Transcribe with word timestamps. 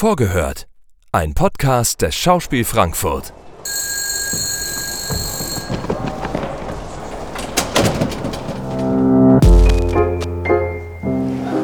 Vorgehört. 0.00 0.68
Ein 1.10 1.34
Podcast 1.34 2.02
des 2.02 2.14
Schauspiel 2.14 2.64
Frankfurt. 2.64 3.32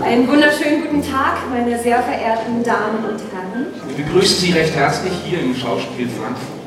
Einen 0.02 0.26
wunderschönen 0.26 0.82
guten 0.82 1.00
Tag, 1.00 1.48
meine 1.48 1.80
sehr 1.80 2.02
verehrten 2.02 2.64
Damen 2.64 3.04
und 3.04 3.20
Herren. 3.32 3.66
Wir 3.86 4.04
begrüßen 4.04 4.40
Sie 4.40 4.50
recht 4.50 4.74
herzlich 4.74 5.12
hier 5.24 5.40
im 5.40 5.54
Schauspiel 5.54 6.08
Frankfurt. 6.08 6.64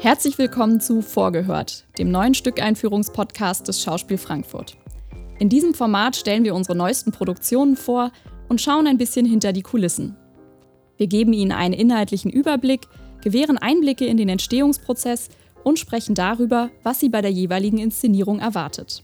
Herzlich 0.00 0.38
willkommen 0.38 0.80
zu 0.80 1.02
Vorgehört, 1.02 1.86
dem 1.98 2.10
neuen 2.10 2.34
Stückeinführungspodcast 2.34 3.68
des 3.68 3.80
Schauspiel 3.80 4.18
Frankfurt. 4.18 4.76
In 5.40 5.48
diesem 5.48 5.72
Format 5.72 6.16
stellen 6.16 6.44
wir 6.44 6.54
unsere 6.54 6.76
neuesten 6.76 7.12
Produktionen 7.12 7.74
vor 7.74 8.12
und 8.50 8.60
schauen 8.60 8.86
ein 8.86 8.98
bisschen 8.98 9.24
hinter 9.24 9.54
die 9.54 9.62
Kulissen. 9.62 10.14
Wir 10.98 11.06
geben 11.06 11.32
Ihnen 11.32 11.50
einen 11.50 11.72
inhaltlichen 11.72 12.30
Überblick, 12.30 12.82
gewähren 13.22 13.56
Einblicke 13.56 14.04
in 14.04 14.18
den 14.18 14.28
Entstehungsprozess 14.28 15.30
und 15.64 15.78
sprechen 15.78 16.14
darüber, 16.14 16.70
was 16.82 17.00
Sie 17.00 17.08
bei 17.08 17.22
der 17.22 17.32
jeweiligen 17.32 17.78
Inszenierung 17.78 18.38
erwartet. 18.38 19.02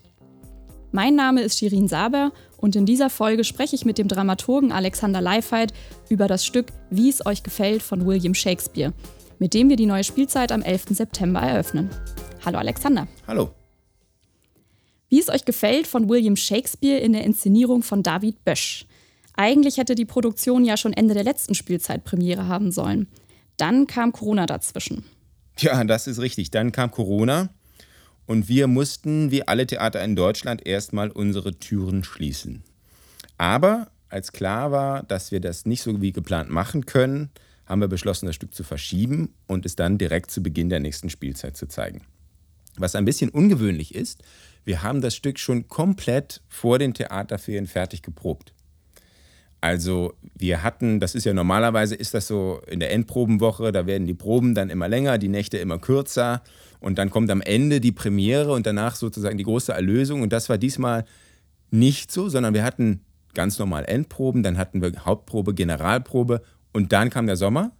Mein 0.93 1.15
Name 1.15 1.41
ist 1.41 1.59
Shirin 1.59 1.88
Saber 1.88 2.33
und 2.59 2.77
in 2.77 2.84
dieser 2.84 3.09
Folge 3.09 3.43
spreche 3.43 3.74
ich 3.74 3.87
mit 3.87 3.96
dem 3.96 4.07
Dramaturgen 4.07 4.73
Alexander 4.73 5.23
Leifheit 5.23 5.73
über 6.10 6.27
das 6.27 6.45
Stück 6.45 6.66
Wie 6.91 7.09
es 7.09 7.24
euch 7.24 7.45
gefällt 7.45 7.82
von 7.82 8.05
William 8.05 8.34
Shakespeare, 8.34 8.93
mit 9.38 9.55
dem 9.55 9.71
wir 9.71 9.77
die 9.77 9.87
neue 9.87 10.05
Spielzeit 10.05 10.52
am 10.52 10.60
11. 10.60 10.84
September 10.91 11.41
eröffnen. 11.41 11.88
Hallo 12.45 12.59
Alexander. 12.59 13.09
Hallo. 13.27 13.51
Wie 15.09 15.20
es 15.20 15.28
euch 15.28 15.45
gefällt 15.45 15.87
von 15.87 16.09
William 16.09 16.37
Shakespeare 16.37 16.98
in 16.98 17.12
der 17.12 17.24
Inszenierung 17.24 17.83
von 17.83 18.02
David 18.02 18.45
Bösch. 18.45 18.87
Eigentlich 19.34 19.77
hätte 19.77 19.95
die 19.95 20.05
Produktion 20.05 20.65
ja 20.65 20.77
schon 20.77 20.92
Ende 20.92 21.15
der 21.15 21.24
letzten 21.24 21.55
Spielzeit 21.55 22.04
Premiere 22.04 22.49
haben 22.49 22.73
sollen. 22.73 23.07
Dann 23.57 23.87
kam 23.87 24.12
Corona 24.12 24.46
dazwischen. 24.46 25.04
Ja, 25.59 25.82
das 25.84 26.07
ist 26.07 26.21
richtig. 26.21 26.51
Dann 26.51 26.73
kam 26.73 26.90
Corona 26.90 27.51
und 28.27 28.49
wir 28.49 28.66
mussten, 28.66 29.30
wie 29.30 29.46
alle 29.46 29.66
Theater 29.66 30.02
in 30.02 30.16
Deutschland, 30.16 30.66
erstmal 30.66 31.10
unsere 31.10 31.54
Türen 31.54 32.02
schließen. 32.02 32.62
Aber 33.38 33.88
als 34.09 34.32
klar 34.32 34.73
war, 34.73 35.02
dass 35.04 35.30
wir 35.32 35.40
das 35.40 35.66
nicht 35.66 35.82
so 35.82 36.01
wie 36.01 36.12
geplant 36.12 36.51
machen 36.51 36.87
können, 36.87 37.30
haben 37.66 37.80
wir 37.80 37.88
beschlossen, 37.88 38.27
das 38.27 38.37
Stück 38.37 38.54
zu 38.54 38.65
verschieben 38.65 39.34
und 39.46 39.66
es 39.66 39.77
dann 39.77 39.99
direkt 39.99 40.30
zu 40.30 40.43
Beginn 40.43 40.68
der 40.68 40.80
nächsten 40.80 41.10
Spielzeit 41.10 41.57
zu 41.57 41.66
zeigen. 41.66 42.02
Was 42.77 42.95
ein 42.95 43.04
bisschen 43.04 43.30
ungewöhnlich 43.30 43.95
ist, 43.95 44.23
wir 44.66 44.82
haben 44.82 45.00
das 45.00 45.14
Stück 45.14 45.38
schon 45.38 45.68
komplett 45.68 46.42
vor 46.48 46.78
den 46.78 46.92
Theaterferien 46.92 47.68
fertig 47.68 48.02
geprobt. 48.02 48.52
Also 49.60 50.12
wir 50.34 50.62
hatten, 50.62 51.00
das 51.00 51.14
ist 51.14 51.24
ja 51.24 51.32
normalerweise, 51.32 51.95
ist 51.95 52.14
das 52.14 52.26
so 52.26 52.60
in 52.66 52.80
der 52.80 52.92
Endprobenwoche, 52.92 53.72
da 53.72 53.87
werden 53.87 54.06
die 54.06 54.14
Proben 54.14 54.54
dann 54.54 54.68
immer 54.68 54.88
länger, 54.88 55.18
die 55.18 55.28
Nächte 55.28 55.56
immer 55.56 55.78
kürzer 55.78 56.42
und 56.80 56.98
dann 56.98 57.10
kommt 57.10 57.30
am 57.30 57.40
Ende 57.40 57.80
die 57.80 57.92
Premiere 57.92 58.52
und 58.52 58.66
danach 58.66 58.96
sozusagen 58.96 59.38
die 59.38 59.44
große 59.44 59.72
Erlösung 59.72 60.20
und 60.22 60.32
das 60.32 60.48
war 60.48 60.59
diesmal 60.59 61.04
nicht 61.70 62.12
so, 62.12 62.28
sondern 62.28 62.52
wir 62.52 62.64
hatten 62.64 63.00
ganz 63.34 63.59
normal 63.59 63.84
Endproben, 63.87 64.42
dann 64.42 64.59
hatten 64.59 64.82
wir 64.82 64.92
Hauptprobe, 65.04 65.54
Generalprobe 65.54 66.42
und 66.72 66.92
dann 66.92 67.09
kam 67.09 67.26
der 67.26 67.37
Sommer 67.37 67.70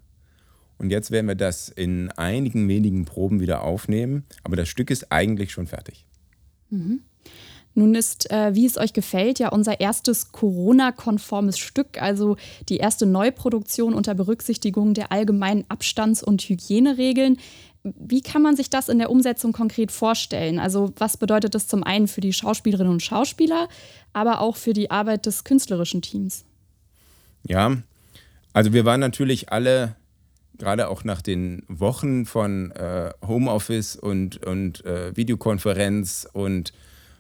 und 0.79 0.91
jetzt 0.91 1.11
werden 1.11 1.27
wir 1.27 1.35
das 1.35 1.69
in 1.69 2.11
einigen 2.13 2.69
wenigen 2.69 3.05
Proben 3.05 3.41
wieder 3.41 3.63
aufnehmen, 3.63 4.25
aber 4.45 4.57
das 4.57 4.69
Stück 4.69 4.91
ist 4.91 5.11
eigentlich 5.11 5.53
schon 5.53 5.67
fertig. 5.67 6.07
Mhm. 6.71 7.01
Nun 7.75 7.95
ist, 7.95 8.31
äh, 8.31 8.55
wie 8.55 8.65
es 8.65 8.79
euch 8.79 8.95
gefällt, 8.95 9.39
ja 9.39 9.51
unser 9.51 9.81
erstes 9.81 10.33
Corona-konformes 10.33 11.59
Stück, 11.59 12.01
also 12.01 12.37
die 12.71 12.79
erste 12.79 13.05
Neuproduktion 13.05 13.93
unter 13.93 14.15
Berücksichtigung 14.15 14.95
der 14.95 15.13
allgemeinen 15.13 15.67
Abstands- 15.69 16.23
und 16.23 16.41
Hygieneregeln. 16.41 17.37
Wie 17.83 18.23
kann 18.23 18.41
man 18.41 18.57
sich 18.57 18.71
das 18.71 18.89
in 18.89 18.99
der 18.99 19.11
Umsetzung 19.11 19.53
konkret 19.53 19.93
vorstellen? 19.93 20.59
Also 20.59 20.91
was 20.97 21.19
bedeutet 21.19 21.55
das 21.55 21.69
zum 21.69 21.85
einen 21.85 22.09
für 22.09 22.23
die 22.23 22.33
Schauspielerinnen 22.33 22.93
und 22.93 23.03
Schauspieler, 23.03 23.69
aber 24.15 24.41
auch 24.41 24.57
für 24.57 24.73
die 24.73 24.91
Arbeit 24.91 25.27
des 25.27 25.45
künstlerischen 25.45 26.01
Teams? 26.01 26.47
Ja, 27.47 27.77
also 28.55 28.73
wir 28.73 28.87
waren 28.87 29.01
natürlich 29.01 29.53
alle 29.53 29.97
gerade 30.59 30.89
auch 30.89 31.05
nach 31.05 31.23
den 31.23 31.63
Wochen 31.69 32.27
von 32.27 32.71
äh, 32.73 33.11
Homeoffice 33.27 33.97
und, 33.97 34.45
und 34.45 34.85
äh, 34.85 35.17
Videokonferenz 35.17 36.29
und 36.33 36.73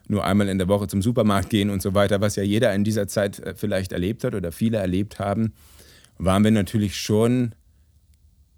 nur 0.09 0.25
einmal 0.25 0.49
in 0.49 0.59
der 0.59 0.69
Woche 0.69 0.89
zum 0.89 1.03
Supermarkt 1.03 1.51
gehen 1.51 1.71
und 1.71 1.83
so 1.83 1.95
weiter, 1.95 2.21
was 2.21 2.37
ja 2.37 2.43
jeder 2.43 2.75
in 2.75 2.85
dieser 2.85 3.09
Zeit 3.09 3.41
äh, 3.41 3.55
vielleicht 3.55 3.93
erlebt 3.93 4.25
hat 4.25 4.35
oder 4.35 4.53
viele 4.53 4.79
erlebt 4.79 5.19
haben, 5.19 5.53
waren 6.19 6.45
wir 6.45 6.51
natürlich 6.51 6.97
schon 6.97 7.55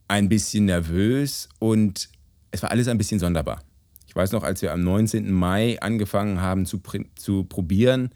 ein 0.08 0.28
bisschen 0.28 0.66
nervös 0.66 1.48
und 1.58 2.08
es 2.50 2.62
war 2.62 2.70
alles 2.70 2.88
ein 2.88 2.98
bisschen 2.98 3.20
sonderbar. 3.20 3.62
Ich 4.06 4.16
weiß 4.16 4.32
noch, 4.32 4.42
als 4.42 4.62
wir 4.62 4.72
am 4.72 4.82
19. 4.82 5.30
Mai 5.30 5.78
angefangen 5.80 6.40
haben 6.40 6.66
zu, 6.66 6.80
zu 7.16 7.44
probieren, 7.44 8.10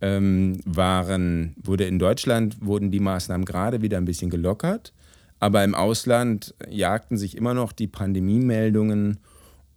ähm, 0.00 0.60
waren, 0.64 1.56
wurde 1.62 1.84
in 1.84 1.98
Deutschland 1.98 2.64
wurden 2.64 2.90
die 2.90 3.00
Maßnahmen 3.00 3.44
gerade 3.44 3.82
wieder 3.82 3.96
ein 3.98 4.04
bisschen 4.04 4.30
gelockert. 4.30 4.92
Aber 5.38 5.64
im 5.64 5.74
Ausland 5.74 6.54
jagten 6.68 7.18
sich 7.18 7.36
immer 7.36 7.54
noch 7.54 7.72
die 7.72 7.88
Pandemiemeldungen 7.88 9.18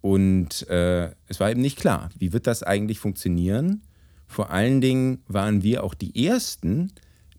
und 0.00 0.68
äh, 0.68 1.10
es 1.28 1.40
war 1.40 1.50
eben 1.50 1.60
nicht 1.60 1.78
klar, 1.78 2.10
wie 2.18 2.32
wird 2.32 2.46
das 2.46 2.62
eigentlich 2.62 2.98
funktionieren. 2.98 3.82
Vor 4.26 4.50
allen 4.50 4.80
Dingen 4.80 5.22
waren 5.28 5.62
wir 5.62 5.84
auch 5.84 5.94
die 5.94 6.26
Ersten, 6.26 6.92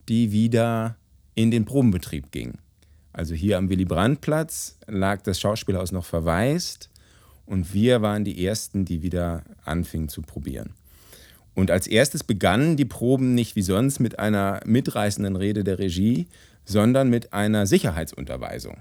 die 0.08 0.32
wieder 0.32 0.98
in 1.34 1.50
den 1.50 1.66
Probenbetrieb 1.66 2.32
gingen. 2.32 2.60
Also 3.14 3.34
hier 3.34 3.58
am 3.58 3.70
Willy-Brandt-Platz 3.70 4.78
lag 4.88 5.22
das 5.24 5.40
Schauspielhaus 5.40 5.92
noch 5.92 6.06
verwaist 6.06 6.90
und 7.46 7.74
wir 7.74 8.02
waren 8.02 8.24
die 8.24 8.46
Ersten, 8.46 8.86
die 8.86 9.02
wieder 9.02 9.44
anfingen 9.66 10.10
zu 10.10 10.22
probieren. 10.22 10.74
Und 11.54 11.72
als 11.72 11.88
erstes 11.88 12.24
begannen 12.24 12.78
die 12.78 12.86
Proben 12.86 13.36
nicht 13.36 13.56
wie 13.56 13.62
sonst 13.62 14.00
mit 14.00 14.20
einer 14.20 14.62
mitreißenden 14.66 15.36
Rede 15.36 15.64
der 15.64 15.80
Regie, 15.80 16.28
sondern 16.66 17.10
mit 17.10 17.34
einer 17.34 17.66
Sicherheitsunterweisung. 17.66 18.78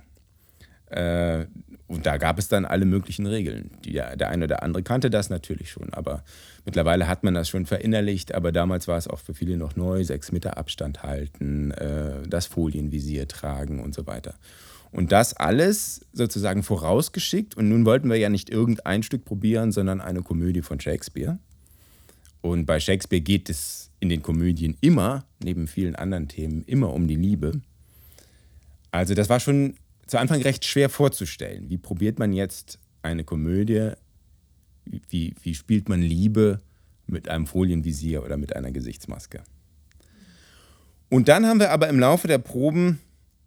Äh, 0.86 1.46
und 1.86 2.06
da 2.06 2.18
gab 2.18 2.38
es 2.38 2.48
dann 2.48 2.64
alle 2.64 2.84
möglichen 2.84 3.26
Regeln. 3.26 3.70
Die, 3.84 3.92
der 3.92 4.28
eine 4.28 4.44
oder 4.44 4.62
andere 4.62 4.82
kannte 4.82 5.10
das 5.10 5.28
natürlich 5.28 5.70
schon, 5.70 5.92
aber 5.92 6.22
mittlerweile 6.64 7.08
hat 7.08 7.24
man 7.24 7.34
das 7.34 7.48
schon 7.48 7.66
verinnerlicht. 7.66 8.34
Aber 8.34 8.52
damals 8.52 8.86
war 8.86 8.96
es 8.96 9.08
auch 9.08 9.18
für 9.18 9.34
viele 9.34 9.56
noch 9.56 9.74
neu: 9.74 10.04
sechs 10.04 10.30
Meter 10.30 10.56
Abstand 10.56 11.02
halten, 11.02 11.72
äh, 11.72 12.26
das 12.28 12.46
Folienvisier 12.46 13.26
tragen 13.26 13.80
und 13.80 13.94
so 13.94 14.06
weiter. 14.06 14.34
Und 14.92 15.12
das 15.12 15.34
alles 15.34 16.06
sozusagen 16.12 16.62
vorausgeschickt. 16.62 17.56
Und 17.56 17.68
nun 17.68 17.84
wollten 17.86 18.08
wir 18.08 18.16
ja 18.16 18.28
nicht 18.28 18.50
irgendein 18.50 19.02
Stück 19.02 19.24
probieren, 19.24 19.72
sondern 19.72 20.00
eine 20.00 20.22
Komödie 20.22 20.62
von 20.62 20.80
Shakespeare. 20.80 21.38
Und 22.40 22.66
bei 22.66 22.80
Shakespeare 22.80 23.20
geht 23.20 23.50
es 23.50 23.90
in 24.00 24.08
den 24.08 24.22
Komödien 24.22 24.76
immer, 24.80 25.24
neben 25.42 25.66
vielen 25.68 25.94
anderen 25.94 26.28
Themen, 26.28 26.64
immer 26.66 26.92
um 26.92 27.06
die 27.06 27.16
Liebe. 27.16 27.60
Also 28.90 29.14
das 29.14 29.28
war 29.28 29.40
schon 29.40 29.74
zu 30.06 30.18
Anfang 30.18 30.42
recht 30.42 30.64
schwer 30.64 30.88
vorzustellen. 30.88 31.70
Wie 31.70 31.78
probiert 31.78 32.18
man 32.18 32.32
jetzt 32.32 32.78
eine 33.02 33.24
Komödie? 33.24 33.92
Wie, 34.84 35.34
wie 35.42 35.54
spielt 35.54 35.88
man 35.88 36.02
Liebe 36.02 36.60
mit 37.06 37.28
einem 37.28 37.46
Folienvisier 37.46 38.24
oder 38.24 38.36
mit 38.36 38.56
einer 38.56 38.72
Gesichtsmaske? 38.72 39.42
Und 41.08 41.28
dann 41.28 41.46
haben 41.46 41.60
wir 41.60 41.70
aber 41.70 41.88
im 41.88 41.98
Laufe 41.98 42.28
der 42.28 42.38
Proben 42.38 43.00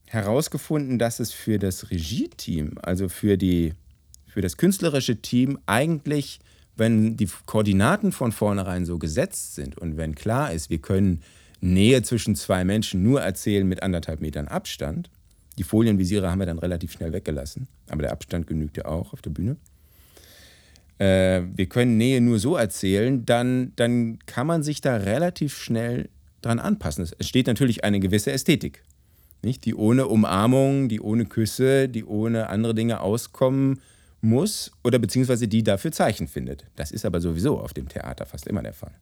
herausgefunden, 0.06 1.00
dass 1.00 1.20
es 1.20 1.32
für 1.32 1.60
das 1.60 1.90
Regie-Team, 1.90 2.76
also 2.82 3.10
für, 3.10 3.38
die, 3.38 3.74
für 4.28 4.42
das 4.42 4.58
künstlerische 4.58 5.22
Team, 5.22 5.58
eigentlich, 5.66 6.40
wenn 6.76 7.18
die 7.18 7.30
Koordinaten 7.46 8.12
von 8.12 8.32
vornherein 8.32 8.86
so 8.86 9.00
gesetzt 9.00 9.56
sind 9.56 9.78
und 9.78 9.98
wenn 9.98 10.16
klar 10.16 10.54
ist, 10.54 10.70
wir 10.70 10.80
können 10.80 11.22
Nähe 11.62 12.04
zwischen 12.04 12.36
zwei 12.36 12.66
Menschen 12.66 13.04
nur 13.04 13.22
erzählen 13.22 13.68
mit 13.68 13.82
anderthalb 13.82 14.22
Metern 14.22 14.48
Abstand, 14.48 15.10
die 15.58 15.64
Folienvisiere 15.64 16.30
haben 16.30 16.40
wir 16.40 16.46
dann 16.46 16.60
relativ 16.60 16.92
schnell 16.92 17.14
weggelassen, 17.14 17.68
aber 17.90 18.02
der 18.02 18.12
Abstand 18.12 18.48
genügt 18.48 18.78
ja 18.78 18.86
auch 18.86 19.14
auf 19.14 19.22
der 19.22 19.30
Bühne. 19.30 19.58
Äh, 20.98 21.44
wir 21.56 21.68
können 21.68 21.98
Nähe 21.98 22.22
nur 22.22 22.40
so 22.40 22.56
erzählen, 22.56 23.26
dann, 23.26 23.74
dann 23.76 24.20
kann 24.26 24.48
man 24.48 24.64
sich 24.64 24.82
da 24.82 24.96
relativ 24.96 25.58
schnell 25.58 26.10
dran 26.42 26.60
anpassen. 26.60 27.08
Es 27.18 27.28
steht 27.28 27.48
natürlich 27.48 27.84
eine 27.84 28.00
gewisse 28.00 28.32
Ästhetik, 28.32 28.84
nicht? 29.44 29.66
die 29.66 29.76
ohne 29.76 30.08
Umarmung, 30.08 30.90
die 30.90 31.02
ohne 31.02 31.26
Küsse, 31.26 31.88
die 31.88 32.06
ohne 32.06 32.50
andere 32.50 32.74
Dinge 32.74 33.02
auskommen 33.02 33.80
muss 34.22 34.72
oder 34.84 35.00
beziehungsweise 35.00 35.48
die 35.48 35.64
dafür 35.64 35.92
Zeichen 35.92 36.28
findet. 36.28 36.66
Das 36.76 36.92
ist 36.92 37.06
aber 37.06 37.22
sowieso 37.22 37.60
auf 37.60 37.74
dem 37.74 37.90
Theater 37.90 38.26
fast 38.26 38.48
immer 38.48 38.64
der 38.64 38.74
Fall. 38.74 38.94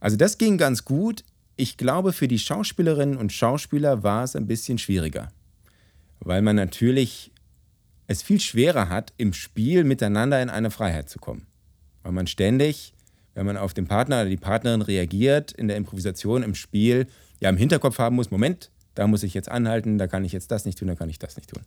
Also 0.00 0.16
das 0.16 0.38
ging 0.38 0.58
ganz 0.58 0.84
gut. 0.84 1.24
Ich 1.56 1.76
glaube, 1.76 2.12
für 2.12 2.28
die 2.28 2.38
Schauspielerinnen 2.38 3.16
und 3.16 3.32
Schauspieler 3.32 4.02
war 4.02 4.24
es 4.24 4.36
ein 4.36 4.46
bisschen 4.46 4.78
schwieriger 4.78 5.28
weil 6.20 6.42
man 6.42 6.56
natürlich 6.56 7.32
es 8.06 8.22
viel 8.22 8.40
schwerer 8.40 8.88
hat, 8.88 9.12
im 9.18 9.32
Spiel 9.32 9.84
miteinander 9.84 10.42
in 10.42 10.48
eine 10.48 10.70
Freiheit 10.70 11.10
zu 11.10 11.18
kommen. 11.18 11.46
Weil 12.02 12.12
man 12.12 12.26
ständig, 12.26 12.94
wenn 13.34 13.46
man 13.46 13.56
auf 13.56 13.74
den 13.74 13.86
Partner 13.86 14.22
oder 14.22 14.30
die 14.30 14.36
Partnerin 14.36 14.82
reagiert 14.82 15.52
in 15.52 15.68
der 15.68 15.76
Improvisation, 15.76 16.42
im 16.42 16.54
Spiel, 16.54 17.06
ja 17.40 17.50
im 17.50 17.56
Hinterkopf 17.56 17.98
haben 17.98 18.16
muss, 18.16 18.30
Moment, 18.30 18.70
da 18.94 19.06
muss 19.06 19.22
ich 19.22 19.34
jetzt 19.34 19.50
anhalten, 19.50 19.98
da 19.98 20.06
kann 20.06 20.24
ich 20.24 20.32
jetzt 20.32 20.50
das 20.50 20.64
nicht 20.64 20.78
tun, 20.78 20.88
da 20.88 20.94
kann 20.94 21.10
ich 21.10 21.18
das 21.18 21.36
nicht 21.36 21.50
tun. 21.50 21.62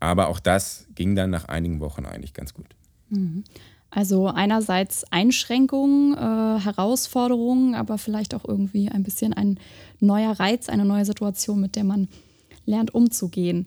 Aber 0.00 0.28
auch 0.28 0.40
das 0.40 0.86
ging 0.94 1.14
dann 1.14 1.30
nach 1.30 1.46
einigen 1.46 1.80
Wochen 1.80 2.06
eigentlich 2.06 2.34
ganz 2.34 2.54
gut. 2.54 2.66
Mhm. 3.10 3.44
Also 3.90 4.28
einerseits 4.28 5.04
Einschränkungen, 5.12 6.14
äh, 6.14 6.60
Herausforderungen, 6.60 7.74
aber 7.74 7.98
vielleicht 7.98 8.34
auch 8.34 8.46
irgendwie 8.46 8.88
ein 8.88 9.02
bisschen 9.02 9.34
ein 9.34 9.60
neuer 10.00 10.32
Reiz, 10.32 10.70
eine 10.70 10.86
neue 10.86 11.04
Situation, 11.04 11.60
mit 11.60 11.76
der 11.76 11.84
man 11.84 12.08
lernt 12.66 12.94
umzugehen. 12.94 13.66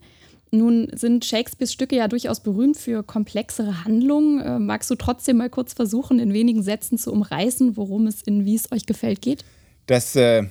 Nun 0.51 0.87
sind 0.93 1.25
Shakespeares 1.25 1.73
Stücke 1.73 1.97
ja 1.97 2.07
durchaus 2.07 2.39
berühmt 2.39 2.77
für 2.77 3.03
komplexere 3.03 3.83
Handlungen. 3.83 4.39
Äh, 4.41 4.59
magst 4.59 4.89
du 4.89 4.95
trotzdem 4.95 5.37
mal 5.37 5.49
kurz 5.49 5.73
versuchen, 5.73 6.19
in 6.19 6.33
wenigen 6.33 6.63
Sätzen 6.63 6.97
zu 6.97 7.11
umreißen, 7.11 7.75
worum 7.75 8.07
es 8.07 8.21
in 8.21 8.45
Wie 8.45 8.55
es 8.55 8.71
euch 8.71 8.85
gefällt 8.85 9.21
geht? 9.21 9.43
Das, 9.87 10.15
äh, 10.15 10.43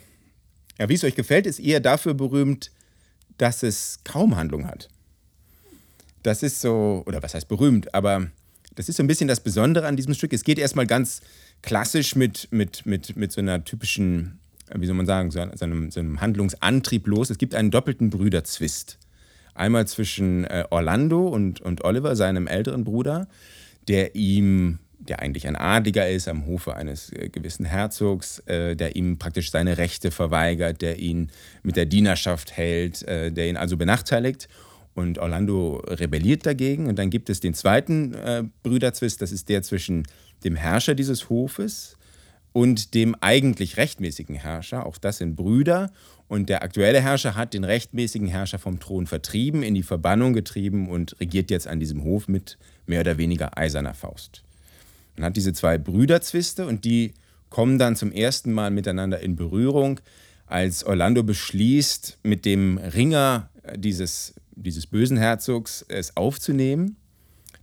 ja, 0.79 0.88
Wie 0.88 0.94
es 0.94 1.05
euch 1.05 1.14
gefällt, 1.14 1.46
ist 1.46 1.58
eher 1.58 1.81
dafür 1.81 2.14
berühmt, 2.14 2.70
dass 3.38 3.62
es 3.62 4.00
kaum 4.05 4.37
Handlung 4.37 4.67
hat. 4.67 4.88
Das 6.23 6.43
ist 6.43 6.61
so, 6.61 7.02
oder 7.06 7.23
was 7.23 7.35
heißt 7.35 7.49
berühmt, 7.49 7.94
aber 7.94 8.29
das 8.75 8.88
ist 8.88 8.96
so 8.96 9.02
ein 9.02 9.06
bisschen 9.06 9.29
das 9.29 9.41
Besondere 9.41 9.87
an 9.87 9.96
diesem 9.96 10.14
Stück. 10.14 10.32
Es 10.32 10.44
geht 10.44 10.58
erstmal 10.58 10.87
ganz 10.87 11.20
klassisch 11.62 12.17
mit, 12.17 12.49
mit, 12.50 12.87
mit, 12.87 13.17
mit 13.17 13.32
so 13.32 13.41
einer 13.41 13.64
typischen, 13.64 14.38
wie 14.80 14.86
soll 14.86 14.96
man 14.96 15.06
sagen, 15.06 15.30
so 15.30 15.40
einem, 15.40 15.90
so 15.90 16.00
einem 16.00 16.20
Handlungsantrieb 16.20 17.06
los. 17.06 17.30
Es 17.30 17.38
gibt 17.38 17.54
einen 17.54 17.70
doppelten 17.70 18.10
Brüderzwist. 18.10 18.98
Einmal 19.54 19.86
zwischen 19.86 20.44
äh, 20.44 20.64
Orlando 20.70 21.28
und, 21.28 21.60
und 21.60 21.84
Oliver, 21.84 22.16
seinem 22.16 22.48
älteren 22.48 22.82
Bruder, 22.82 23.28
der 23.86 24.16
ihm, 24.16 24.80
der 24.98 25.20
eigentlich 25.20 25.46
ein 25.46 25.54
Adliger 25.54 26.08
ist 26.08 26.26
am 26.26 26.46
Hofe 26.46 26.74
eines 26.74 27.12
äh, 27.12 27.28
gewissen 27.28 27.64
Herzogs, 27.64 28.40
äh, 28.46 28.74
der 28.74 28.96
ihm 28.96 29.18
praktisch 29.18 29.52
seine 29.52 29.78
Rechte 29.78 30.10
verweigert, 30.10 30.82
der 30.82 30.98
ihn 30.98 31.30
mit 31.62 31.76
der 31.76 31.86
Dienerschaft 31.86 32.56
hält, 32.56 33.02
äh, 33.04 33.30
der 33.30 33.48
ihn 33.48 33.56
also 33.56 33.76
benachteiligt. 33.76 34.48
Und 34.94 35.18
Orlando 35.18 35.82
rebelliert 35.86 36.46
dagegen. 36.46 36.86
Und 36.86 36.98
dann 36.98 37.10
gibt 37.10 37.28
es 37.28 37.40
den 37.40 37.54
zweiten 37.54 38.14
äh, 38.14 38.44
Brüderzwist, 38.62 39.22
das 39.22 39.32
ist 39.32 39.48
der 39.48 39.62
zwischen 39.62 40.04
dem 40.44 40.56
Herrscher 40.56 40.94
dieses 40.94 41.28
Hofes 41.30 41.94
und 42.54 42.94
dem 42.94 43.14
eigentlich 43.20 43.76
rechtmäßigen 43.76 44.36
Herrscher. 44.36 44.86
Auch 44.86 44.96
das 44.96 45.18
sind 45.18 45.34
Brüder. 45.34 45.90
Und 46.28 46.48
der 46.48 46.62
aktuelle 46.62 47.02
Herrscher 47.02 47.34
hat 47.34 47.52
den 47.52 47.64
rechtmäßigen 47.64 48.28
Herrscher 48.28 48.58
vom 48.58 48.80
Thron 48.80 49.06
vertrieben, 49.06 49.62
in 49.62 49.74
die 49.74 49.82
Verbannung 49.82 50.32
getrieben 50.32 50.88
und 50.88 51.20
regiert 51.20 51.50
jetzt 51.50 51.66
an 51.66 51.80
diesem 51.80 52.04
Hof 52.04 52.28
mit 52.28 52.56
mehr 52.86 53.00
oder 53.00 53.18
weniger 53.18 53.58
eiserner 53.58 53.92
Faust. 53.92 54.44
Man 55.16 55.26
hat 55.26 55.36
diese 55.36 55.52
zwei 55.52 55.78
Brüderzwiste 55.78 56.66
und 56.66 56.84
die 56.84 57.12
kommen 57.50 57.78
dann 57.78 57.96
zum 57.96 58.12
ersten 58.12 58.52
Mal 58.52 58.70
miteinander 58.70 59.18
in 59.20 59.36
Berührung, 59.36 60.00
als 60.46 60.84
Orlando 60.84 61.24
beschließt, 61.24 62.18
mit 62.22 62.44
dem 62.44 62.78
Ringer 62.78 63.50
dieses 63.76 64.34
dieses 64.56 64.86
bösen 64.86 65.16
Herzogs 65.16 65.84
es 65.88 66.16
aufzunehmen. 66.16 66.96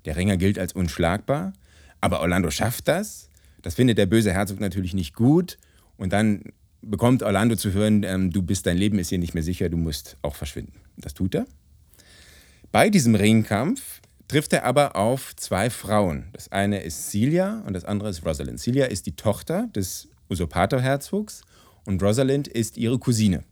Der 0.05 0.17
Ringer 0.17 0.35
gilt 0.35 0.59
als 0.59 0.73
unschlagbar, 0.73 1.53
aber 2.01 2.19
Orlando 2.19 2.51
schafft 2.51 2.89
das. 2.89 3.30
Das 3.61 3.75
findet 3.75 3.97
der 3.97 4.05
böse 4.05 4.31
Herzog 4.31 4.59
natürlich 4.59 4.93
nicht 4.93 5.15
gut 5.15 5.57
und 5.97 6.13
dann 6.13 6.43
bekommt 6.81 7.23
Orlando 7.23 7.55
zu 7.55 7.73
hören, 7.73 8.03
ähm, 8.03 8.31
du 8.31 8.41
bist, 8.41 8.65
dein 8.65 8.77
Leben 8.77 8.97
ist 8.97 9.09
hier 9.09 9.19
nicht 9.19 9.33
mehr 9.33 9.43
sicher, 9.43 9.69
du 9.69 9.77
musst 9.77 10.17
auch 10.21 10.35
verschwinden. 10.35 10.79
Das 10.97 11.13
tut 11.13 11.35
er. 11.35 11.45
Bei 12.71 12.89
diesem 12.89 13.15
Ringkampf 13.15 14.01
trifft 14.27 14.53
er 14.53 14.65
aber 14.65 14.95
auf 14.95 15.35
zwei 15.35 15.69
Frauen. 15.69 16.29
Das 16.33 16.51
eine 16.51 16.81
ist 16.81 17.09
Celia 17.11 17.61
und 17.67 17.73
das 17.73 17.85
andere 17.85 18.09
ist 18.09 18.25
Rosalind. 18.25 18.59
Celia 18.59 18.85
ist 18.85 19.05
die 19.05 19.15
Tochter 19.15 19.67
des 19.75 20.09
Usurpatorherzogs 20.29 21.43
und 21.85 22.01
Rosalind 22.01 22.47
ist 22.47 22.77
ihre 22.77 22.97
Cousine. 22.97 23.43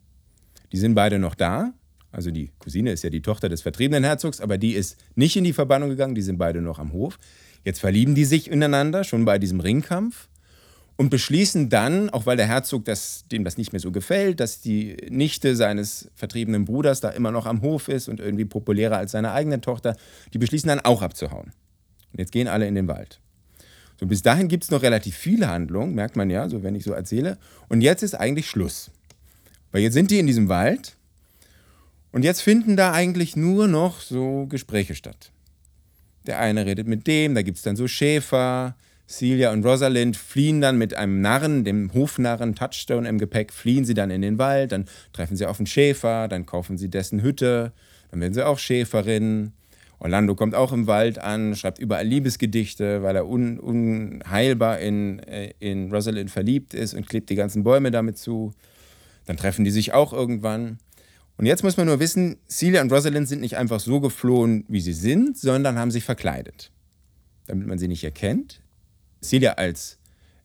Die 0.71 0.77
sind 0.77 0.95
beide 0.95 1.19
noch 1.19 1.35
da 1.35 1.73
also 2.11 2.31
die 2.31 2.51
Cousine 2.59 2.91
ist 2.91 3.03
ja 3.03 3.09
die 3.09 3.21
Tochter 3.21 3.49
des 3.49 3.61
vertriebenen 3.61 4.03
Herzogs, 4.03 4.41
aber 4.41 4.57
die 4.57 4.73
ist 4.73 4.97
nicht 5.15 5.35
in 5.35 5.43
die 5.43 5.53
Verbannung 5.53 5.89
gegangen, 5.89 6.15
die 6.15 6.21
sind 6.21 6.37
beide 6.37 6.61
noch 6.61 6.79
am 6.79 6.91
Hof. 6.91 7.19
Jetzt 7.69 7.81
verlieben 7.81 8.15
die 8.15 8.25
sich 8.25 8.49
ineinander, 8.49 9.03
schon 9.03 9.25
bei 9.25 9.37
diesem 9.37 9.59
Ringkampf, 9.59 10.27
und 10.97 11.11
beschließen 11.11 11.69
dann, 11.69 12.09
auch 12.09 12.25
weil 12.25 12.35
der 12.35 12.47
Herzog 12.47 12.83
das, 12.85 13.25
dem 13.31 13.43
das 13.43 13.59
nicht 13.59 13.73
mehr 13.73 13.79
so 13.79 13.91
gefällt, 13.91 14.39
dass 14.39 14.59
die 14.59 14.97
Nichte 15.11 15.55
seines 15.55 16.09
vertriebenen 16.15 16.65
Bruders 16.65 16.99
da 16.99 17.09
immer 17.09 17.29
noch 17.29 17.45
am 17.45 17.61
Hof 17.61 17.87
ist 17.87 18.09
und 18.09 18.19
irgendwie 18.19 18.45
populärer 18.45 18.97
als 18.97 19.11
seine 19.11 19.33
eigene 19.33 19.61
Tochter, 19.61 19.95
die 20.33 20.39
beschließen 20.39 20.67
dann 20.67 20.79
auch 20.79 21.03
abzuhauen. 21.03 21.51
Und 22.11 22.19
jetzt 22.19 22.31
gehen 22.31 22.47
alle 22.47 22.65
in 22.65 22.73
den 22.73 22.87
Wald. 22.87 23.19
So, 23.99 24.07
bis 24.07 24.23
dahin 24.23 24.47
gibt 24.47 24.63
es 24.63 24.71
noch 24.71 24.81
relativ 24.81 25.15
viele 25.15 25.47
Handlungen, 25.47 25.93
merkt 25.93 26.15
man 26.15 26.31
ja, 26.31 26.49
so 26.49 26.63
wenn 26.63 26.73
ich 26.73 26.83
so 26.83 26.93
erzähle. 26.93 27.37
Und 27.67 27.81
jetzt 27.81 28.01
ist 28.01 28.15
eigentlich 28.15 28.49
Schluss. 28.49 28.89
Weil 29.71 29.83
jetzt 29.83 29.93
sind 29.93 30.09
die 30.09 30.17
in 30.17 30.25
diesem 30.25 30.49
Wald 30.49 30.95
und 32.11 32.23
jetzt 32.23 32.41
finden 32.41 32.75
da 32.75 32.93
eigentlich 32.93 33.35
nur 33.35 33.67
noch 33.67 34.01
so 34.01 34.47
Gespräche 34.47 34.95
statt. 34.95 35.31
Der 36.29 36.39
eine 36.39 36.63
redet 36.67 36.87
mit 36.87 37.07
dem, 37.07 37.33
da 37.33 37.41
gibt 37.41 37.57
es 37.57 37.63
dann 37.63 37.75
so 37.75 37.87
Schäfer. 37.87 38.75
Celia 39.07 39.51
und 39.51 39.65
Rosalind 39.65 40.15
fliehen 40.15 40.61
dann 40.61 40.77
mit 40.77 40.93
einem 40.93 41.21
Narren, 41.21 41.63
dem 41.63 41.91
Hofnarren 41.91 42.53
Touchstone 42.53 43.09
im 43.09 43.17
Gepäck, 43.17 43.51
fliehen 43.51 43.83
sie 43.83 43.95
dann 43.95 44.11
in 44.11 44.21
den 44.21 44.37
Wald, 44.37 44.71
dann 44.71 44.85
treffen 45.11 45.35
sie 45.35 45.47
auf 45.47 45.57
einen 45.57 45.65
Schäfer, 45.65 46.27
dann 46.27 46.45
kaufen 46.45 46.77
sie 46.77 46.87
dessen 46.87 47.23
Hütte, 47.23 47.71
dann 48.11 48.21
werden 48.21 48.35
sie 48.35 48.45
auch 48.45 48.59
Schäferin. 48.59 49.53
Orlando 49.97 50.35
kommt 50.35 50.53
auch 50.53 50.71
im 50.71 50.85
Wald 50.85 51.17
an, 51.17 51.55
schreibt 51.55 51.79
überall 51.79 52.05
Liebesgedichte, 52.05 53.01
weil 53.01 53.15
er 53.15 53.27
un, 53.27 53.59
unheilbar 53.59 54.77
in, 54.77 55.17
äh, 55.23 55.53
in 55.59 55.91
Rosalind 55.91 56.29
verliebt 56.29 56.75
ist 56.75 56.93
und 56.93 57.09
klebt 57.09 57.31
die 57.31 57.35
ganzen 57.35 57.63
Bäume 57.63 57.89
damit 57.89 58.19
zu. 58.19 58.53
Dann 59.25 59.35
treffen 59.35 59.65
die 59.65 59.71
sich 59.71 59.93
auch 59.93 60.13
irgendwann. 60.13 60.77
Und 61.39 61.45
jetzt 61.45 61.63
muss 61.63 61.77
man 61.77 61.87
nur 61.87 62.01
wissen, 62.01 62.35
Celia 62.49 62.81
und 62.81 62.91
Rosalind 62.91 63.25
sind 63.25 63.39
nicht 63.39 63.55
einfach 63.55 63.79
so 63.79 64.01
geflohen, 64.01 64.65
wie 64.67 64.81
sie 64.81 64.91
sind, 64.91 65.37
sondern 65.37 65.79
haben 65.79 65.89
sich 65.89 66.03
verkleidet, 66.03 66.69
damit 67.47 67.65
man 67.65 67.79
sie 67.79 67.87
nicht 67.87 68.03
erkennt. 68.03 68.61
Celia 69.23 69.53
als 69.53 69.99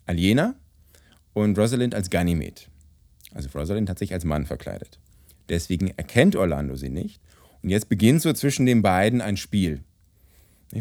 Aliena 0.07 0.55
und 1.33 1.59
Rosalind 1.59 1.97
als 1.97 2.11
Ganymed. 2.11 2.69
Also 3.33 3.49
Rosalind 3.59 3.91
hat 3.91 3.99
sich 3.99 4.13
als 4.13 4.25
Mann 4.25 4.47
verkleidet. 4.47 5.01
Deswegen 5.49 5.89
erkennt 5.97 6.37
Orlando 6.37 6.77
sie 6.77 6.91
nicht. 6.91 7.21
Und 7.65 7.71
jetzt 7.71 7.89
beginnt 7.89 8.23
so 8.23 8.33
zwischen 8.33 8.65
den 8.65 8.81
beiden 8.81 9.21
ein 9.21 9.37
Spiel. 9.37 9.81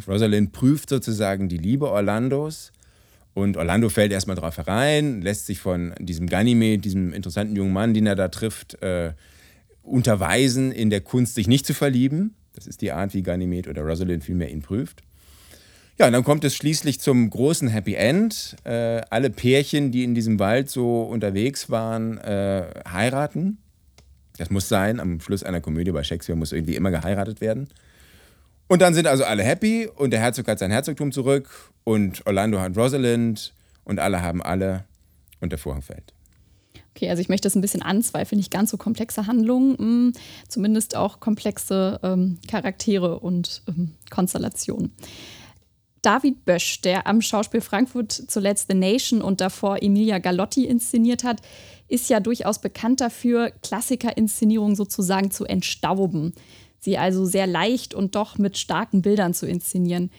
Rosalind 0.08 0.52
prüft 0.52 0.90
sozusagen 0.90 1.50
die 1.50 1.58
Liebe 1.58 1.90
Orlandos 1.90 2.72
und 3.34 3.58
Orlando 3.58 3.90
fällt 3.90 4.12
erstmal 4.12 4.36
drauf 4.36 4.58
herein, 4.58 5.24
lässt 5.24 5.48
sich 5.48 5.60
von 5.60 5.96
diesem 5.98 6.28
Ganymed, 6.28 6.86
diesem 6.86 7.14
interessanten 7.14 7.56
jungen 7.56 7.74
Mann, 7.74 7.96
den 7.96 8.06
er 8.06 8.16
da 8.16 8.28
trifft, 8.28 8.80
äh, 8.84 9.14
unterweisen 9.84 10.72
in 10.72 10.90
der 10.90 11.02
Kunst, 11.02 11.36
sich 11.36 11.48
nicht 11.48 11.66
zu 11.66 11.74
verlieben. 11.74 12.36
Das 12.56 12.68
ist 12.68 12.82
die 12.82 12.92
Art, 12.92 13.14
wie 13.14 13.22
Ganymed 13.22 13.68
oder 13.68 13.84
Rosalind 13.84 14.24
vielmehr 14.24 14.50
ihn 14.50 14.62
prüft. 14.62 15.02
Ja, 16.00 16.08
und 16.08 16.14
dann 16.14 16.24
kommt 16.24 16.44
es 16.44 16.56
schließlich 16.56 17.00
zum 17.00 17.30
großen 17.30 17.68
Happy 17.68 17.94
End. 17.94 18.56
Äh, 18.64 19.02
alle 19.10 19.30
Pärchen, 19.30 19.92
die 19.92 20.04
in 20.04 20.16
diesem 20.16 20.40
Wald 20.40 20.70
so 20.70 21.04
unterwegs 21.04 21.70
waren, 21.70 22.18
äh, 22.18 22.66
heiraten. 22.92 23.60
Das 24.38 24.50
muss 24.50 24.68
sein. 24.68 25.00
Am 25.00 25.20
Schluss 25.20 25.44
einer 25.44 25.62
Komödie 25.62 25.92
bei 25.92 26.04
Shakespeare 26.04 26.38
muss 26.38 26.52
irgendwie 26.52 26.76
immer 26.76 26.90
geheiratet 26.90 27.42
werden. 27.42 27.68
Und 28.68 28.82
dann 28.82 28.96
sind 28.96 29.06
also 29.06 29.24
alle 29.24 29.44
happy 29.44 29.88
und 29.88 30.12
der 30.12 30.20
Herzog 30.20 30.48
hat 30.48 30.58
sein 30.58 30.72
Herzogtum 30.72 31.12
zurück 31.12 31.72
und 31.84 32.26
Orlando 32.26 32.60
hat 32.60 32.76
Rosalind 32.76 33.54
und 33.84 34.00
alle 34.00 34.22
haben 34.24 34.42
alle 34.42 34.86
und 35.42 35.52
der 35.52 35.60
Vorhang 35.60 35.84
fällt. 35.84 36.14
Okay, 36.96 37.10
also 37.10 37.22
ich 37.22 37.30
möchte 37.30 37.48
das 37.48 37.56
ein 37.56 37.62
bisschen 37.62 37.82
anzweifeln. 37.82 38.38
Nicht 38.38 38.52
ganz 38.52 38.70
so 38.70 38.78
komplexe 38.78 39.26
Handlungen, 39.26 39.72
mh, 39.72 39.78
hm, 39.78 40.14
zumindest 40.48 40.96
auch 40.96 41.20
komplexe 41.20 42.00
ähm, 42.04 42.38
Charaktere 42.48 43.20
und 43.20 43.64
ähm, 43.68 43.94
Konstellationen. 44.12 44.94
David 46.04 46.44
Bösch, 46.46 46.82
der 46.82 47.08
am 47.08 47.22
Schauspiel 47.22 47.62
Frankfurt 47.62 48.12
zuletzt 48.12 48.68
The 48.70 48.76
Nation 48.76 49.22
und 49.22 49.42
davor 49.42 49.82
Emilia 49.82 50.20
Galotti 50.20 50.66
inszeniert 50.66 51.24
hat, 51.24 51.42
ist 51.88 52.10
ja 52.10 52.20
durchaus 52.20 52.60
bekannt 52.60 53.02
dafür, 53.02 53.52
Klassikerinszenierungen 53.62 54.76
sozusagen 54.76 55.32
zu 55.32 55.46
entstauben. 55.46 56.34
Sie 56.80 56.98
also 56.98 57.24
sehr 57.26 57.48
leicht 57.48 57.94
und 57.94 58.16
doch 58.16 58.38
mit 58.38 58.58
starken 58.58 59.02
Bildern 59.02 59.34
zu 59.34 59.48
inszenieren. 59.48 60.12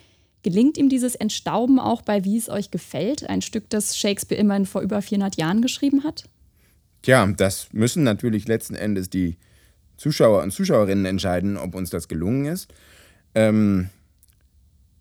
Gelingt 0.43 0.79
ihm 0.79 0.89
dieses 0.89 1.15
Entstauben 1.15 1.79
auch 1.79 2.01
bei 2.01 2.25
Wie 2.25 2.39
es 2.39 2.49
euch 2.49 2.71
gefällt, 2.71 3.29
ein 3.29 3.43
Stück, 3.43 3.69
das 3.69 3.99
Shakespeare 3.99 4.41
immerhin 4.41 4.67
vor 4.67 4.81
über 4.81 5.03
400 5.03 5.37
Jahren 5.37 5.61
geschrieben 5.61 6.05
hat? 6.05 6.25
Tja, 7.05 7.27
das 7.37 7.69
müssen 7.75 8.03
natürlich 8.03 8.49
letzten 8.49 8.75
Endes 8.75 9.11
die 9.11 9.37
Zuschauer 9.99 10.43
und 10.43 10.53
Zuschauerinnen 10.53 11.05
entscheiden, 11.05 11.59
ob 11.59 11.75
uns 11.75 11.91
das 11.91 12.09
gelungen 12.09 12.47
ist. 12.47 12.73
Ähm, 13.35 13.91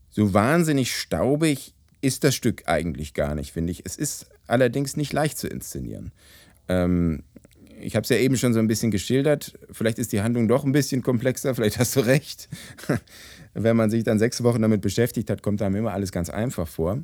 so 0.10 0.33
wahnsinnig 0.33 0.93
staubig 0.93 1.74
ist 2.01 2.25
das 2.25 2.36
Stück 2.36 2.63
eigentlich 2.65 3.13
gar 3.13 3.36
nicht, 3.36 3.53
finde 3.53 3.72
ich. 3.72 3.86
Es 3.86 3.95
ist 3.95 4.27
allerdings 4.48 4.98
nicht 4.98 5.13
leicht 5.13 5.38
zu 5.38 5.48
inszenieren. 5.48 6.12
Ähm, 6.67 7.24
ich 7.79 7.95
habe 7.95 8.03
es 8.03 8.10
ja 8.10 8.17
eben 8.17 8.36
schon 8.36 8.53
so 8.53 8.60
ein 8.60 8.67
bisschen 8.67 8.91
geschildert. 8.91 9.57
Vielleicht 9.72 9.98
ist 9.98 10.12
die 10.12 10.22
Handlung 10.22 10.50
doch 10.50 10.65
ein 10.65 10.74
bisschen 10.74 11.03
komplexer, 11.03 11.55
vielleicht 11.55 11.79
hast 11.79 11.95
du 11.95 12.01
recht. 12.01 12.50
Wenn 13.53 13.77
man 13.77 13.89
sich 13.89 14.03
dann 14.03 14.19
sechs 14.19 14.43
Wochen 14.43 14.62
damit 14.62 14.81
beschäftigt 14.81 15.29
hat, 15.29 15.41
kommt 15.41 15.62
einem 15.62 15.77
immer 15.77 15.93
alles 15.93 16.12
ganz 16.12 16.29
einfach 16.29 16.67
vor. 16.67 17.01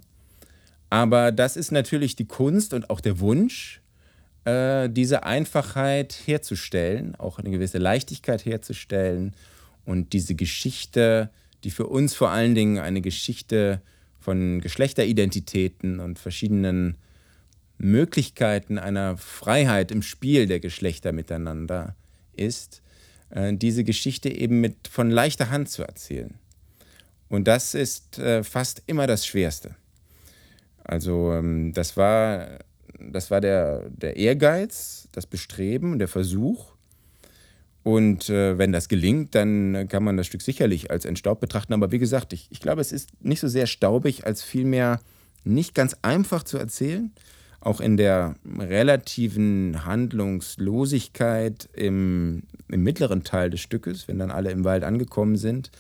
Aber 0.89 1.31
das 1.31 1.55
ist 1.55 1.71
natürlich 1.71 2.17
die 2.17 2.27
Kunst 2.27 2.73
und 2.73 2.89
auch 2.89 2.99
der 2.99 3.21
Wunsch, 3.21 3.78
äh, 4.49 4.89
diese 4.89 5.23
Einfachheit 5.23 6.13
herzustellen, 6.25 7.15
auch 7.15 7.39
eine 7.39 7.49
gewisse 7.49 7.77
Leichtigkeit 7.77 8.45
herzustellen 8.45 9.33
und 9.85 10.13
diese 10.13 10.35
Geschichte, 10.35 11.29
die 11.63 11.71
für 11.71 11.87
uns 11.87 12.15
vor 12.15 12.29
allen 12.29 12.55
Dingen 12.55 12.77
eine 12.79 13.01
Geschichte 13.01 13.81
von 14.19 14.61
Geschlechteridentitäten 14.61 15.99
und 15.99 16.19
verschiedenen 16.19 16.97
Möglichkeiten 17.77 18.77
einer 18.77 19.17
Freiheit 19.17 19.91
im 19.91 20.01
Spiel 20.01 20.45
der 20.45 20.59
Geschlechter 20.59 21.11
miteinander 21.11 21.95
ist, 22.33 22.81
äh, 23.29 23.53
diese 23.53 23.83
Geschichte 23.83 24.29
eben 24.29 24.61
mit 24.61 24.87
von 24.87 25.09
leichter 25.09 25.49
Hand 25.49 25.69
zu 25.69 25.83
erzählen. 25.83 26.35
Und 27.29 27.47
das 27.47 27.73
ist 27.73 28.19
äh, 28.19 28.43
fast 28.43 28.83
immer 28.87 29.07
das 29.07 29.25
Schwerste. 29.25 29.75
Also 30.83 31.33
ähm, 31.33 31.71
das 31.73 31.95
war, 31.95 32.59
das 32.99 33.31
war 33.31 33.41
der, 33.41 33.89
der 33.89 34.17
Ehrgeiz, 34.17 35.07
das 35.11 35.25
Bestreben, 35.25 35.99
der 35.99 36.07
Versuch. 36.07 36.73
Und 37.83 38.29
äh, 38.29 38.57
wenn 38.57 38.71
das 38.71 38.89
gelingt, 38.89 39.35
dann 39.35 39.87
kann 39.87 40.03
man 40.03 40.17
das 40.17 40.27
Stück 40.27 40.41
sicherlich 40.41 40.91
als 40.91 41.05
entstaubt 41.05 41.41
betrachten. 41.41 41.73
Aber 41.73 41.91
wie 41.91 41.99
gesagt, 41.99 42.33
ich, 42.33 42.47
ich 42.51 42.59
glaube, 42.59 42.81
es 42.81 42.91
ist 42.91 43.09
nicht 43.21 43.39
so 43.39 43.47
sehr 43.47 43.67
staubig, 43.67 44.25
als 44.25 44.43
vielmehr 44.43 44.99
nicht 45.43 45.73
ganz 45.73 45.95
einfach 46.01 46.43
zu 46.43 46.57
erzählen. 46.57 47.11
Auch 47.61 47.81
in 47.81 47.97
der 47.97 48.35
relativen 48.57 49.85
Handlungslosigkeit 49.85 51.67
im, 51.73 52.43
im 52.69 52.83
mittleren 52.83 53.23
Teil 53.23 53.49
des 53.49 53.59
Stückes, 53.59 54.07
wenn 54.07 54.19
dann 54.19 54.31
alle 54.31 54.51
im 54.51 54.63
Wald 54.63 54.83
angekommen 54.83 55.35
sind. 55.35 55.71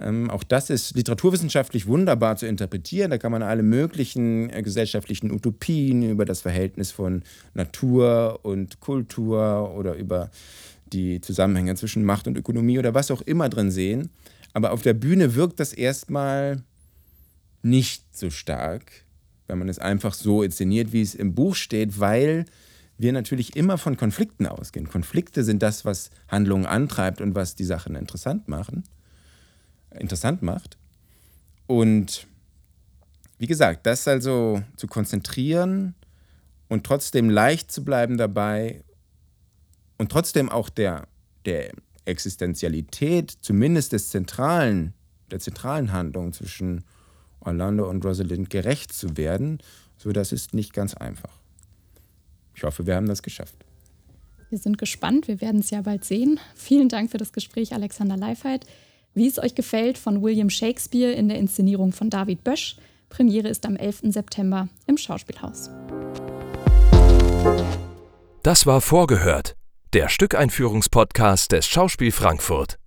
Ähm, 0.00 0.30
auch 0.30 0.44
das 0.44 0.70
ist 0.70 0.94
literaturwissenschaftlich 0.94 1.86
wunderbar 1.86 2.36
zu 2.36 2.46
interpretieren. 2.46 3.10
Da 3.10 3.18
kann 3.18 3.32
man 3.32 3.42
alle 3.42 3.62
möglichen 3.62 4.50
äh, 4.50 4.62
gesellschaftlichen 4.62 5.30
Utopien 5.30 6.02
über 6.02 6.24
das 6.24 6.40
Verhältnis 6.40 6.90
von 6.90 7.22
Natur 7.54 8.40
und 8.42 8.80
Kultur 8.80 9.74
oder 9.74 9.94
über 9.94 10.30
die 10.92 11.20
Zusammenhänge 11.20 11.74
zwischen 11.74 12.04
Macht 12.04 12.26
und 12.26 12.36
Ökonomie 12.36 12.78
oder 12.78 12.94
was 12.94 13.10
auch 13.10 13.22
immer 13.22 13.48
drin 13.48 13.70
sehen. 13.70 14.10
Aber 14.52 14.72
auf 14.72 14.82
der 14.82 14.94
Bühne 14.94 15.34
wirkt 15.34 15.60
das 15.60 15.72
erstmal 15.72 16.62
nicht 17.62 18.04
so 18.16 18.30
stark, 18.30 19.04
wenn 19.48 19.58
man 19.58 19.68
es 19.68 19.78
einfach 19.78 20.14
so 20.14 20.42
inszeniert, 20.42 20.92
wie 20.92 21.02
es 21.02 21.14
im 21.14 21.34
Buch 21.34 21.56
steht, 21.56 21.98
weil 22.00 22.44
wir 22.98 23.12
natürlich 23.12 23.56
immer 23.56 23.76
von 23.76 23.96
Konflikten 23.96 24.46
ausgehen. 24.46 24.88
Konflikte 24.88 25.44
sind 25.44 25.62
das, 25.62 25.84
was 25.84 26.10
Handlungen 26.28 26.64
antreibt 26.64 27.20
und 27.20 27.34
was 27.34 27.54
die 27.54 27.64
Sachen 27.64 27.94
interessant 27.94 28.48
machen 28.48 28.84
interessant 29.90 30.42
macht. 30.42 30.76
Und 31.66 32.26
wie 33.38 33.46
gesagt, 33.46 33.86
das 33.86 34.08
also 34.08 34.62
zu 34.76 34.86
konzentrieren 34.86 35.94
und 36.68 36.84
trotzdem 36.84 37.30
leicht 37.30 37.70
zu 37.70 37.84
bleiben 37.84 38.16
dabei 38.16 38.82
und 39.98 40.10
trotzdem 40.10 40.48
auch 40.48 40.68
der, 40.68 41.06
der 41.44 41.72
Existenzialität, 42.04 43.30
zumindest 43.40 43.92
des 43.92 44.10
zentralen, 44.10 44.94
der 45.30 45.40
zentralen 45.40 45.92
Handlung 45.92 46.32
zwischen 46.32 46.84
Orlando 47.40 47.88
und 47.88 48.04
Rosalind 48.04 48.50
gerecht 48.50 48.92
zu 48.92 49.16
werden, 49.16 49.58
so 49.98 50.12
das 50.12 50.32
ist 50.32 50.54
nicht 50.54 50.72
ganz 50.72 50.94
einfach. 50.94 51.32
Ich 52.54 52.62
hoffe, 52.62 52.86
wir 52.86 52.96
haben 52.96 53.06
das 53.06 53.22
geschafft. 53.22 53.54
Wir 54.48 54.58
sind 54.58 54.78
gespannt, 54.78 55.28
wir 55.28 55.40
werden 55.40 55.60
es 55.60 55.70
ja 55.70 55.82
bald 55.82 56.04
sehen. 56.04 56.38
Vielen 56.54 56.88
Dank 56.88 57.10
für 57.10 57.18
das 57.18 57.32
Gespräch, 57.32 57.74
Alexander 57.74 58.16
Leifheit. 58.16 58.64
Wie 59.16 59.26
es 59.26 59.38
euch 59.38 59.54
gefällt 59.54 59.96
von 59.96 60.22
William 60.22 60.50
Shakespeare 60.50 61.10
in 61.10 61.28
der 61.28 61.38
Inszenierung 61.38 61.92
von 61.92 62.10
David 62.10 62.44
Bösch. 62.44 62.76
Premiere 63.08 63.48
ist 63.48 63.64
am 63.64 63.74
11. 63.74 64.12
September 64.12 64.68
im 64.86 64.98
Schauspielhaus. 64.98 65.70
Das 68.42 68.66
war 68.66 68.82
Vorgehört, 68.82 69.56
der 69.94 70.10
Stückeinführungspodcast 70.10 71.50
des 71.50 71.66
Schauspiel 71.66 72.12
Frankfurt. 72.12 72.78